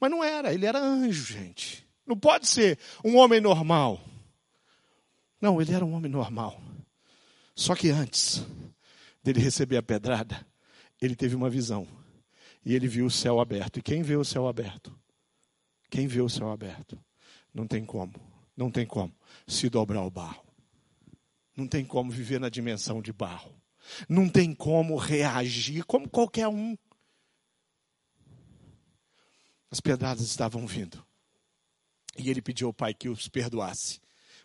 [0.00, 1.86] Mas não era, ele era anjo, gente.
[2.04, 4.00] Não pode ser um homem normal.
[5.40, 6.60] Não, ele era um homem normal.
[7.54, 8.44] Só que antes
[9.22, 10.44] dele receber a pedrada,
[11.00, 11.86] ele teve uma visão.
[12.64, 13.78] E ele viu o céu aberto.
[13.78, 14.92] E quem vê o céu aberto?
[15.88, 16.98] Quem vê o céu aberto?
[17.54, 19.14] Não tem como não tem como
[19.46, 20.44] se dobrar ao barro.
[21.56, 23.54] Não tem como viver na dimensão de barro.
[24.08, 26.76] Não tem como reagir como qualquer um.
[29.70, 31.04] As pedradas estavam vindo.
[32.16, 34.00] E ele pediu ao pai que os perdoasse,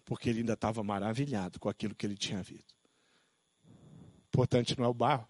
[0.05, 2.73] porque ele ainda estava maravilhado com aquilo que ele tinha visto.
[4.29, 5.27] Importante não é o barro,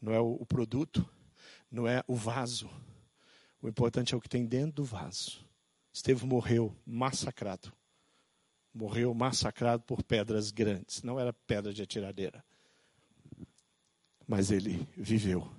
[0.00, 1.08] não é o produto,
[1.70, 2.68] não é o vaso.
[3.62, 5.44] O importante é o que tem dentro do vaso.
[5.92, 7.72] Estevão morreu massacrado
[8.74, 11.02] morreu massacrado por pedras grandes.
[11.02, 12.44] Não era pedra de atiradeira.
[14.26, 15.50] Mas ele viveu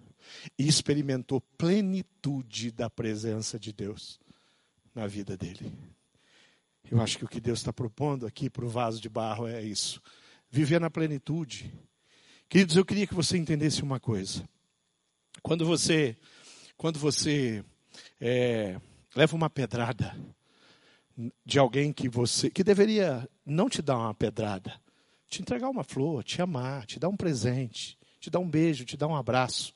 [0.58, 4.20] e experimentou plenitude da presença de Deus
[4.94, 5.72] na vida dele.
[6.90, 9.62] Eu acho que o que Deus está propondo aqui para o vaso de barro é
[9.62, 10.02] isso:
[10.50, 11.74] viver na plenitude.
[12.50, 14.48] Queridos, eu queria que você entendesse uma coisa.
[15.42, 16.18] Quando você,
[16.76, 17.64] quando você
[18.20, 18.80] é,
[19.16, 20.16] leva uma pedrada,
[21.46, 24.74] de alguém que você que deveria não te dar uma pedrada,
[25.30, 28.98] te entregar uma flor, te amar, te dar um presente, te dar um beijo, te
[28.98, 29.74] dar um abraço.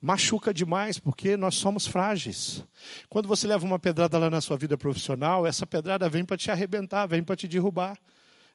[0.00, 2.64] Machuca demais porque nós somos frágeis.
[3.08, 6.50] Quando você leva uma pedrada lá na sua vida profissional, essa pedrada vem para te
[6.50, 7.98] arrebentar, vem para te derrubar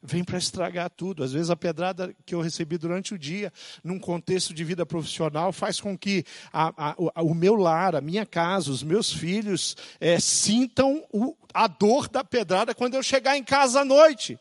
[0.05, 1.23] vem para estragar tudo.
[1.23, 3.51] Às vezes a pedrada que eu recebi durante o dia,
[3.83, 8.25] num contexto de vida profissional, faz com que a, a, o meu lar, a minha
[8.25, 13.43] casa, os meus filhos é, sintam o, a dor da pedrada quando eu chegar em
[13.43, 14.39] casa à noite.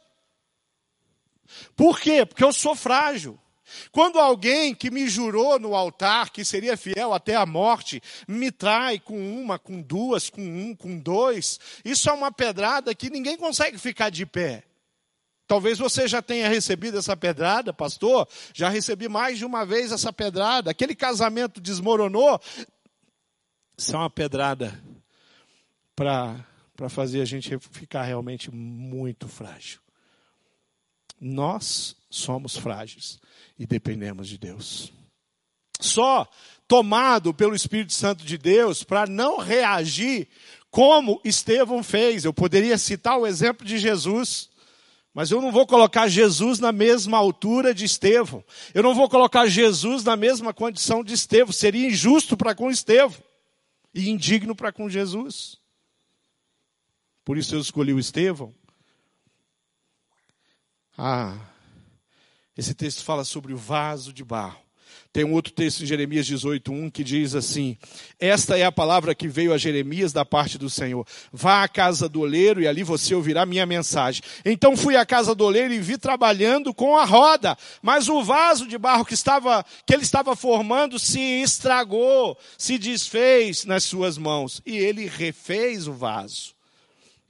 [1.77, 2.24] Por quê?
[2.24, 3.38] Porque eu sou frágil.
[3.90, 8.98] Quando alguém que me jurou no altar que seria fiel até a morte, me trai
[8.98, 13.79] com uma, com duas, com um, com dois, isso é uma pedrada que ninguém consegue
[13.79, 14.64] ficar de pé.
[15.46, 18.26] Talvez você já tenha recebido essa pedrada, pastor.
[18.54, 20.70] Já recebi mais de uma vez essa pedrada.
[20.70, 22.40] Aquele casamento desmoronou.
[23.76, 24.83] Isso é uma pedrada
[25.94, 26.44] para
[26.88, 29.80] fazer a gente ficar realmente muito frágil.
[31.20, 33.20] Nós somos frágeis
[33.59, 34.92] e dependemos de Deus.
[35.80, 36.26] Só
[36.66, 40.28] tomado pelo Espírito Santo de Deus para não reagir
[40.70, 42.24] como Estevão fez.
[42.24, 44.48] Eu poderia citar o exemplo de Jesus.
[45.14, 48.44] Mas eu não vou colocar Jesus na mesma altura de Estevão.
[48.74, 51.53] Eu não vou colocar Jesus na mesma condição de Estevão.
[51.53, 53.22] Seria injusto para com Estevão
[53.94, 55.57] e indigno para com Jesus.
[57.24, 58.53] Por isso eu escolhi o Estevão.
[60.98, 61.38] Ah,
[62.57, 64.63] esse texto fala sobre o vaso de barro.
[65.14, 67.79] Tem um outro texto em Jeremias 18:1 que diz assim:
[68.18, 71.07] Esta é a palavra que veio a Jeremias da parte do Senhor.
[71.33, 74.20] Vá à casa do oleiro e ali você ouvirá minha mensagem.
[74.44, 78.66] Então fui à casa do oleiro e vi trabalhando com a roda, mas o vaso
[78.66, 84.61] de barro que estava que ele estava formando se estragou, se desfez nas suas mãos,
[84.66, 86.57] e ele refez o vaso,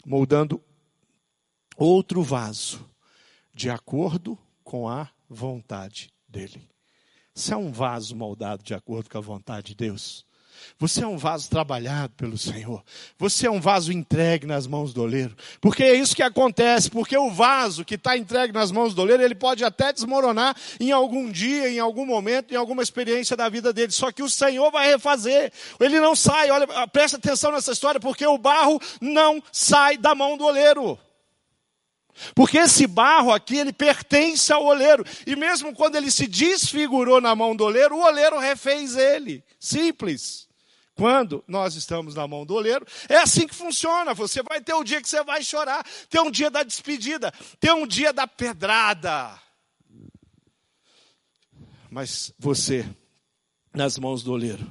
[0.07, 0.59] moldando
[1.77, 2.89] outro vaso
[3.53, 6.74] de acordo com a vontade dele.
[7.35, 10.25] Você é um vaso moldado de acordo com a vontade de Deus.
[10.79, 12.81] Você é um vaso trabalhado pelo Senhor.
[13.19, 15.35] Você é um vaso entregue nas mãos do oleiro.
[15.61, 16.89] Porque é isso que acontece.
[16.89, 20.93] Porque o vaso que está entregue nas mãos do oleiro, ele pode até desmoronar em
[20.93, 23.91] algum dia, em algum momento, em alguma experiência da vida dele.
[23.91, 25.53] Só que o Senhor vai refazer.
[25.81, 26.53] Ele não sai.
[26.53, 30.97] Olha, presta atenção nessa história, porque o barro não sai da mão do oleiro.
[32.35, 35.05] Porque esse barro aqui, ele pertence ao oleiro.
[35.27, 39.45] E mesmo quando ele se desfigurou na mão do oleiro, o oleiro refez ele.
[39.59, 40.49] Simples.
[40.95, 44.15] Quando nós estamos na mão do oleiro, é assim que funciona.
[44.15, 47.73] Você vai ter um dia que você vai chorar, ter um dia da despedida, ter
[47.73, 49.41] um dia da pedrada.
[51.91, 52.89] Mas você,
[53.73, 54.65] nas mãos do oleiro,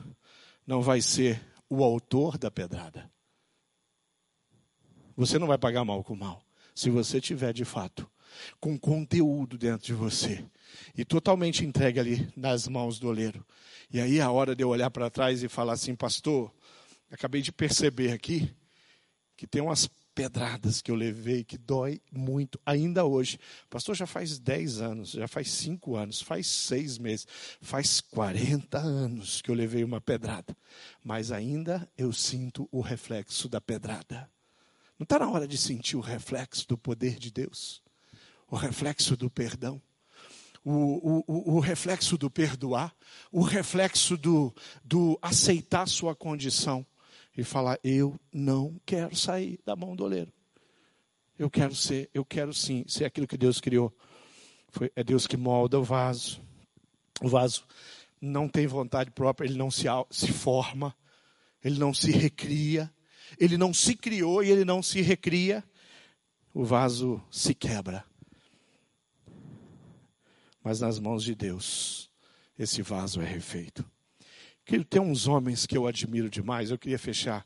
[0.66, 3.12] não vai ser o autor da pedrada.
[5.18, 6.42] Você não vai pagar mal com mal
[6.74, 8.10] se você tiver de fato
[8.60, 10.44] com conteúdo dentro de você
[10.98, 13.46] e totalmente entregue ali nas mãos do oleiro.
[13.92, 16.52] E aí a hora de eu olhar para trás e falar assim, pastor,
[17.12, 18.52] acabei de perceber aqui
[19.38, 23.40] que tem umas pedradas que eu levei que dói muito ainda hoje.
[23.70, 27.28] Pastor, já faz 10 anos, já faz 5 anos, faz 6 meses,
[27.62, 30.56] faz 40 anos que eu levei uma pedrada,
[31.04, 34.30] mas ainda eu sinto o reflexo da pedrada.
[34.98, 37.82] Não está na hora de sentir o reflexo do poder de Deus?
[38.48, 39.82] O reflexo do perdão?
[40.64, 42.96] O, o, o, reflexo do perdoar?
[43.32, 44.54] O reflexo do,
[44.84, 46.86] do aceitar sua condição?
[47.36, 50.32] E falar: Eu não quero sair da mão do oleiro.
[51.38, 53.92] Eu quero ser, eu quero sim ser aquilo que Deus criou.
[54.70, 56.42] Foi, é Deus que molda o vaso.
[57.22, 57.66] O vaso
[58.22, 60.96] não tem vontade própria, ele não se, se forma,
[61.64, 62.94] ele não se recria
[63.40, 65.64] ele não se criou e ele não se recria,
[66.54, 68.06] o vaso se quebra.
[70.64, 72.10] Mas nas mãos de Deus,
[72.58, 73.86] esse vaso é refeito.
[74.90, 77.46] Tem uns homens que eu admiro demais, eu queria fechar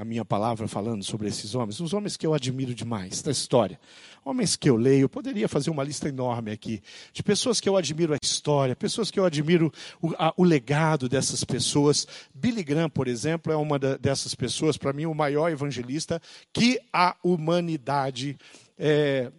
[0.00, 3.78] a minha palavra falando sobre esses homens, uns homens que eu admiro demais da história,
[4.24, 6.82] homens que eu leio, eu poderia fazer uma lista enorme aqui,
[7.12, 11.06] de pessoas que eu admiro a história, pessoas que eu admiro o, a, o legado
[11.06, 12.06] dessas pessoas.
[12.34, 16.80] Billy Graham, por exemplo, é uma da, dessas pessoas, para mim, o maior evangelista que
[16.90, 18.38] a humanidade
[18.78, 19.30] é,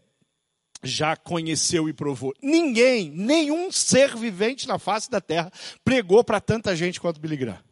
[0.83, 2.35] já conheceu e provou.
[2.39, 5.51] Ninguém, nenhum ser vivente na face da terra
[5.83, 7.70] pregou para tanta gente quanto Billy Graham.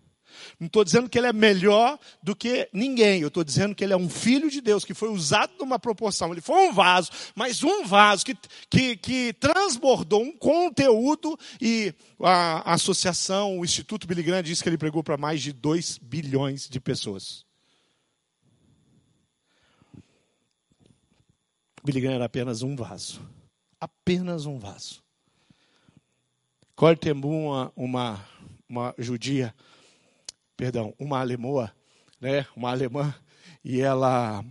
[0.60, 3.22] Não estou dizendo que ele é melhor do que ninguém.
[3.22, 6.32] Eu estou dizendo que ele é um filho de Deus, que foi usado numa proporção.
[6.32, 8.38] Ele foi um vaso, mas um vaso que,
[8.70, 14.70] que, que transbordou um conteúdo e a, a associação, o Instituto Billy Graham disse que
[14.70, 17.46] ele pregou para mais de 2 bilhões de pessoas.
[21.84, 23.22] Billy Graham era apenas um vaso.
[23.80, 25.02] Apenas um vaso.
[26.76, 28.26] Corte uma, uma,
[28.70, 29.54] uma judia
[30.60, 31.72] perdão, uma alemoa,
[32.20, 33.16] né, uma alemã,
[33.64, 34.44] e ela,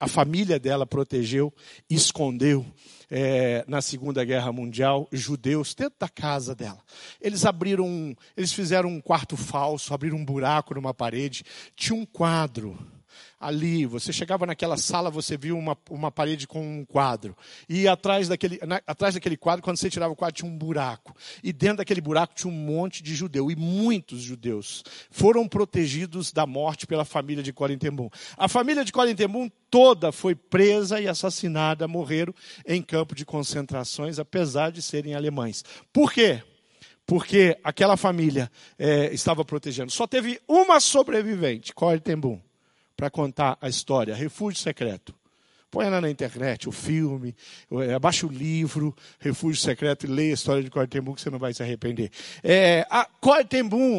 [0.00, 1.52] a família dela protegeu,
[1.90, 2.64] escondeu
[3.10, 6.78] é, na Segunda Guerra Mundial judeus dentro da casa dela.
[7.20, 11.44] Eles abriram, eles fizeram um quarto falso, abriram um buraco numa parede,
[11.76, 12.78] tinha um quadro
[13.42, 13.84] ali.
[13.84, 17.36] Você chegava naquela sala, você viu uma, uma parede com um quadro.
[17.68, 21.14] E atrás daquele, na, atrás daquele quadro, quando você tirava o quadro, tinha um buraco.
[21.42, 23.50] E dentro daquele buraco tinha um monte de judeu.
[23.50, 28.08] E muitos judeus foram protegidos da morte pela família de Corintembum.
[28.36, 32.32] A família de Corintembum toda foi presa e assassinada, morreram
[32.64, 35.64] em campo de concentrações, apesar de serem alemães.
[35.92, 36.42] Por quê?
[37.04, 39.90] Porque aquela família é, estava protegendo.
[39.90, 42.40] Só teve uma sobrevivente, Corintembum
[43.02, 44.14] para contar a história.
[44.14, 45.12] Refúgio Secreto.
[45.72, 47.34] Põe lá na internet o filme,
[47.84, 51.38] é, abaixa o livro, Refúgio Secreto, e leia a história de Cortembum, que você não
[51.40, 52.12] vai se arrepender.
[52.44, 52.86] É,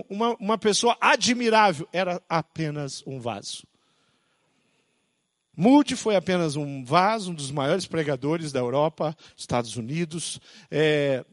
[0.09, 3.67] uma, uma pessoa admirável, era apenas um vaso.
[5.53, 10.39] Moody foi apenas um vaso, um dos maiores pregadores da Europa, Estados Unidos.
[10.71, 11.25] É,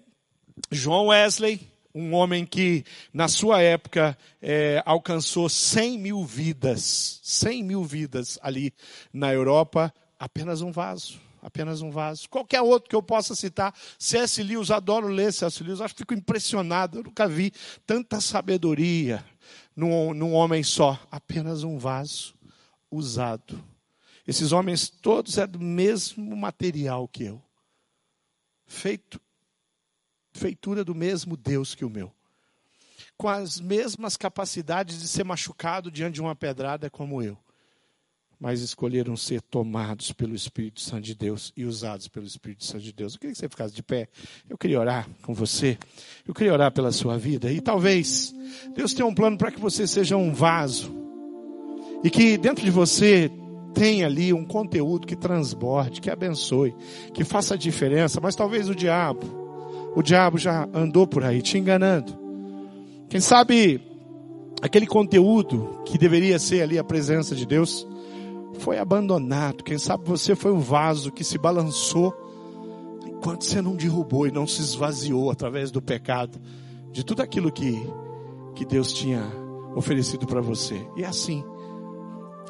[0.72, 7.84] João Wesley, um homem que, na sua época, é, alcançou 100 mil vidas, 100 mil
[7.84, 8.72] vidas ali
[9.12, 11.20] na Europa, apenas um vaso.
[11.42, 12.28] Apenas um vaso.
[12.28, 14.42] Qualquer outro que eu possa citar, C.S.
[14.42, 15.64] Lewis, adoro ler C.S.
[15.64, 17.50] Lewis, acho que fico impressionado, eu nunca vi
[17.86, 19.24] tanta sabedoria
[19.74, 21.00] num, num homem só.
[21.10, 22.34] Apenas um vaso
[22.90, 23.64] usado.
[24.26, 27.42] Esses homens todos é do mesmo material que eu.
[28.66, 29.18] Feito
[30.32, 32.12] feitura do mesmo Deus que o meu.
[33.16, 37.36] Com as mesmas capacidades de ser machucado diante de uma pedrada como eu.
[38.38, 42.92] Mas escolheram ser tomados pelo Espírito Santo de Deus e usados pelo Espírito Santo de
[42.92, 43.12] Deus.
[43.12, 44.08] Eu queria que você ficasse de pé.
[44.48, 45.76] Eu queria orar com você.
[46.26, 47.52] Eu queria orar pela sua vida.
[47.52, 48.34] E talvez
[48.74, 50.90] Deus tenha um plano para que você seja um vaso.
[52.02, 53.30] E que dentro de você
[53.74, 56.74] tenha ali um conteúdo que transborde, que abençoe,
[57.12, 58.22] que faça a diferença.
[58.22, 59.39] Mas talvez o diabo
[59.94, 62.18] o diabo já andou por aí te enganando.
[63.08, 63.80] Quem sabe
[64.62, 67.86] aquele conteúdo que deveria ser ali a presença de Deus
[68.58, 69.64] foi abandonado.
[69.64, 72.14] Quem sabe você foi um vaso que se balançou
[73.06, 76.40] enquanto você não derrubou e não se esvaziou através do pecado
[76.92, 77.80] de tudo aquilo que,
[78.54, 79.22] que Deus tinha
[79.74, 80.80] oferecido para você.
[80.96, 81.44] E é assim.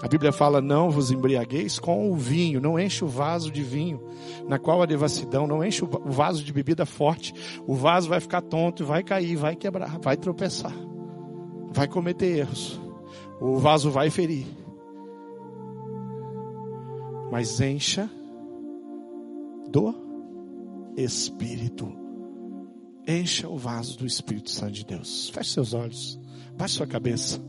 [0.03, 4.03] A Bíblia fala: não vos embriagueis com o vinho, não enche o vaso de vinho,
[4.49, 7.35] na qual a devassidão, não enche o vaso de bebida forte.
[7.67, 10.75] O vaso vai ficar tonto, vai cair, vai quebrar, vai tropeçar,
[11.71, 12.81] vai cometer erros.
[13.41, 14.47] O vaso vai ferir.
[17.31, 18.11] Mas encha
[19.71, 19.95] do
[20.97, 21.93] Espírito.
[23.07, 25.31] Encha o vaso do Espírito Santo de Deus.
[25.31, 26.21] Feche seus olhos,
[26.57, 27.41] baixe sua cabeça.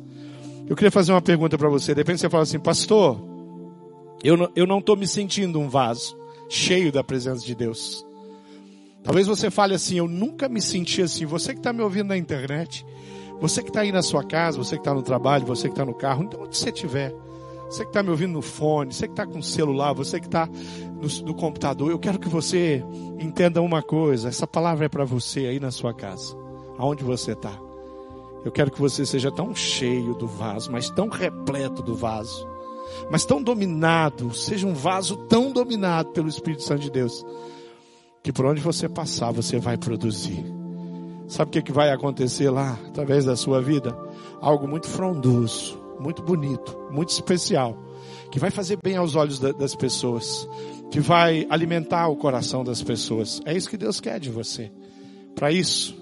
[0.71, 1.93] Eu queria fazer uma pergunta para você.
[1.93, 3.21] De repente você fala assim, pastor,
[4.23, 8.05] eu não, eu não estou me sentindo um vaso cheio da presença de Deus.
[9.03, 11.25] Talvez você fale assim, eu nunca me senti assim.
[11.25, 12.85] Você que está me ouvindo na internet,
[13.41, 15.83] você que está aí na sua casa, você que está no trabalho, você que está
[15.83, 17.13] no carro, então onde você estiver,
[17.69, 20.27] você que está me ouvindo no fone, você que está com o celular, você que
[20.27, 22.81] está no, no computador, eu quero que você
[23.19, 24.29] entenda uma coisa.
[24.29, 26.33] Essa palavra é para você aí na sua casa,
[26.77, 27.70] aonde você está.
[28.43, 32.47] Eu quero que você seja tão cheio do vaso, mas tão repleto do vaso,
[33.09, 37.23] mas tão dominado, seja um vaso tão dominado pelo Espírito Santo de Deus,
[38.23, 40.43] que por onde você passar, você vai produzir.
[41.27, 43.95] Sabe o que, que vai acontecer lá, através da sua vida?
[44.41, 47.77] Algo muito frondoso, muito bonito, muito especial,
[48.31, 50.49] que vai fazer bem aos olhos das pessoas,
[50.89, 53.39] que vai alimentar o coração das pessoas.
[53.45, 54.71] É isso que Deus quer de você.
[55.35, 55.95] Para isso,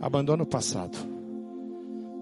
[0.00, 1.15] abandona o passado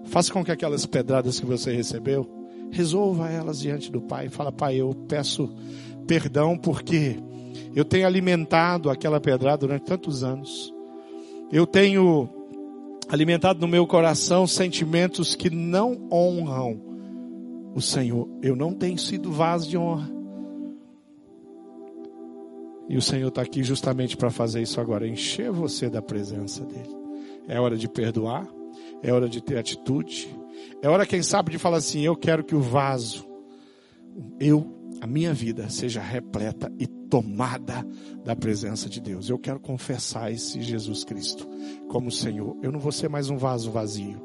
[0.05, 2.27] Faça com que aquelas pedradas que você recebeu,
[2.71, 4.29] resolva elas diante do Pai.
[4.29, 5.53] Fala, Pai, eu peço
[6.07, 7.17] perdão porque
[7.75, 10.73] eu tenho alimentado aquela pedrada durante tantos anos.
[11.51, 12.29] Eu tenho
[13.07, 16.81] alimentado no meu coração sentimentos que não honram
[17.73, 18.27] o Senhor.
[18.41, 20.09] Eu não tenho sido vaso de honra.
[22.87, 26.95] E o Senhor está aqui justamente para fazer isso agora, encher você da presença dEle.
[27.47, 28.47] É hora de perdoar,
[29.05, 30.27] é hora de ter atitude.
[30.81, 33.25] É hora, quem sabe, de falar assim: eu quero que o vaso,
[34.39, 34.65] eu,
[34.99, 37.85] a minha vida, seja repleta e tomada
[38.23, 39.29] da presença de Deus.
[39.29, 41.47] Eu quero confessar esse Jesus Cristo
[41.87, 42.57] como Senhor.
[42.63, 44.19] Eu não vou ser mais um vaso vazio.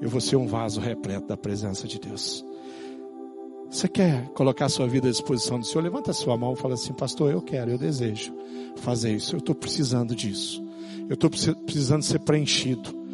[0.00, 2.44] Eu vou ser um vaso repleto da presença de Deus.
[3.68, 5.82] Você quer colocar sua vida à disposição do Senhor?
[5.82, 8.32] Levanta sua mão e fala assim, pastor, eu quero, eu desejo
[8.76, 9.34] fazer isso.
[9.34, 10.64] Eu estou precisando disso.
[11.08, 13.05] Eu estou precisando ser preenchido.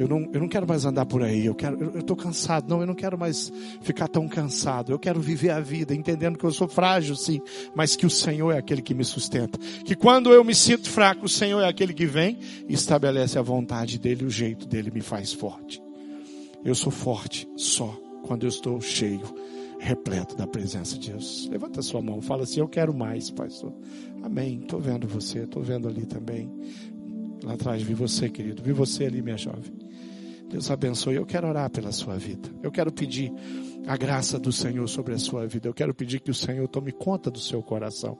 [0.00, 1.44] Eu não, eu não quero mais andar por aí.
[1.44, 2.66] Eu quero, eu estou cansado.
[2.66, 4.92] Não, eu não quero mais ficar tão cansado.
[4.92, 7.38] Eu quero viver a vida, entendendo que eu sou frágil, sim,
[7.74, 9.58] mas que o Senhor é aquele que me sustenta.
[9.84, 13.42] Que quando eu me sinto fraco, o Senhor é aquele que vem e estabelece a
[13.42, 15.82] vontade dele, o jeito dele me faz forte.
[16.64, 19.22] Eu sou forte só quando eu estou cheio
[19.78, 21.46] repleto da presença de Deus.
[21.52, 23.74] Levanta sua mão, fala assim: Eu quero mais, pastor.
[24.22, 24.60] Amém.
[24.62, 26.50] Estou vendo você, estou vendo ali também.
[27.44, 28.62] Lá atrás vi você, querido.
[28.62, 29.89] Vi você ali, minha jovem.
[30.50, 31.14] Deus abençoe.
[31.14, 32.50] Eu quero orar pela sua vida.
[32.60, 33.32] Eu quero pedir
[33.86, 35.68] a graça do Senhor sobre a sua vida.
[35.68, 38.18] Eu quero pedir que o Senhor tome conta do seu coração.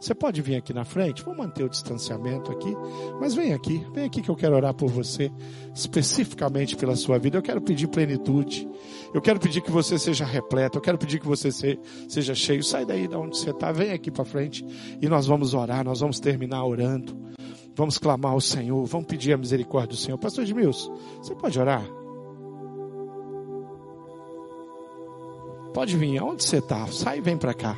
[0.00, 2.72] Você pode vir aqui na frente, vou manter o distanciamento aqui,
[3.20, 5.32] mas vem aqui, vem aqui que eu quero orar por você,
[5.74, 7.38] especificamente pela sua vida.
[7.38, 8.68] Eu quero pedir plenitude,
[9.12, 11.50] eu quero pedir que você seja repleto, eu quero pedir que você
[12.08, 12.62] seja cheio.
[12.62, 14.64] Sai daí de onde você está, vem aqui para frente
[15.02, 17.16] e nós vamos orar, nós vamos terminar orando,
[17.74, 20.18] vamos clamar ao Senhor, vamos pedir a misericórdia do Senhor.
[20.18, 21.84] Pastor Edmilson, você pode orar?
[25.72, 26.86] Pode vir, aonde você está?
[26.86, 27.76] Sai e vem para cá.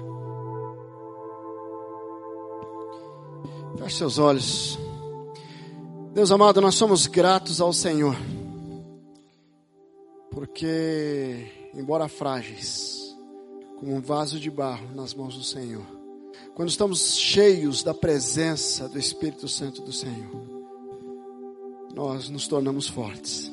[3.79, 4.79] Feche seus olhos.
[6.13, 8.17] Deus amado, nós somos gratos ao Senhor,
[10.31, 13.15] porque, embora frágeis,
[13.79, 15.85] como um vaso de barro nas mãos do Senhor,
[16.57, 20.31] quando estamos cheios da presença do Espírito Santo do Senhor,
[21.95, 23.53] nós nos tornamos fortes.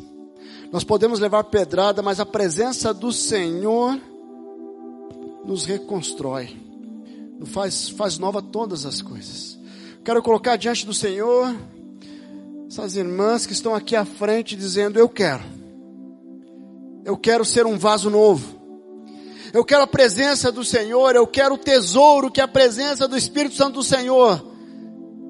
[0.72, 3.99] Nós podemos levar pedrada, mas a presença do Senhor
[5.43, 6.58] nos reconstrói,
[7.47, 9.60] faz, faz nova todas as coisas.
[10.01, 11.54] Quero colocar diante do Senhor
[12.70, 15.43] essas irmãs que estão aqui à frente dizendo: Eu quero,
[17.04, 18.62] eu quero ser um vaso novo.
[19.54, 23.16] Eu quero a presença do Senhor, eu quero o tesouro que é a presença do
[23.16, 24.54] Espírito Santo do Senhor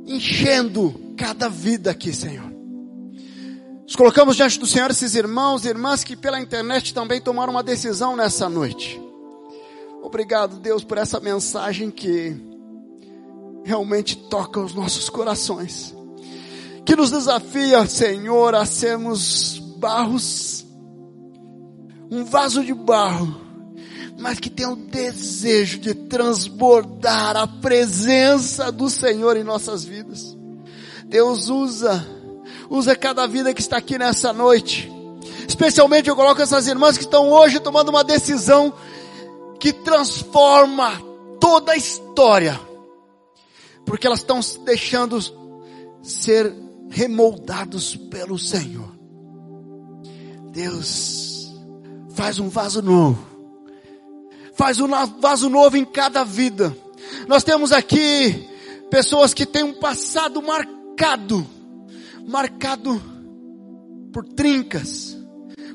[0.05, 2.51] enchendo cada vida aqui, Senhor.
[3.83, 7.63] Nos colocamos diante do Senhor esses irmãos e irmãs que pela internet também tomaram uma
[7.63, 8.99] decisão nessa noite.
[10.01, 12.35] Obrigado, Deus, por essa mensagem que
[13.63, 15.93] realmente toca os nossos corações.
[16.85, 20.65] Que nos desafia, Senhor, a sermos barros,
[22.11, 23.42] um vaso de barro,
[24.19, 30.37] mas que tem o desejo de transbordar a presença do Senhor em nossas vidas.
[31.05, 32.05] Deus usa,
[32.69, 34.91] usa cada vida que está aqui nessa noite.
[35.47, 38.73] Especialmente eu coloco essas irmãs que estão hoje tomando uma decisão
[39.59, 41.01] que transforma
[41.39, 42.59] toda a história
[43.85, 45.19] porque elas estão se deixando
[46.01, 46.53] ser
[46.89, 48.93] remoldados pelo Senhor.
[50.51, 51.53] Deus
[52.11, 53.32] faz um vaso novo.
[54.55, 54.87] Faz um
[55.19, 56.75] vaso novo em cada vida.
[57.27, 58.49] Nós temos aqui
[58.89, 61.45] pessoas que têm um passado marcado,
[62.27, 63.01] marcado
[64.11, 65.17] por trincas,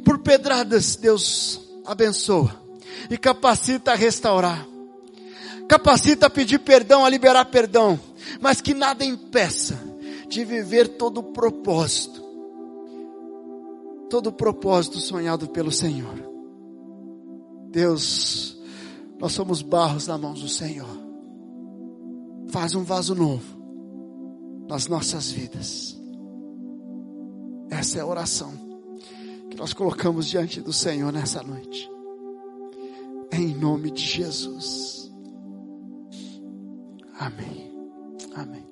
[0.05, 0.97] por pedradas.
[0.97, 2.55] Deus abençoa
[3.11, 4.66] e capacita a restaurar
[5.68, 8.01] capacita a pedir perdão, a liberar perdão,
[8.41, 9.79] mas que nada impeça
[10.29, 12.24] de viver todo o propósito,
[14.09, 16.26] todo o propósito sonhado pelo Senhor.
[17.70, 18.57] Deus,
[19.18, 20.88] nós somos barros na mão do Senhor.
[22.48, 23.58] Faz um vaso novo
[24.68, 25.98] nas nossas vidas.
[27.70, 28.52] Essa é a oração
[29.50, 31.90] que nós colocamos diante do Senhor nessa noite.
[33.32, 35.10] Em nome de Jesus.
[37.18, 37.72] Amém.
[38.34, 38.67] Amém.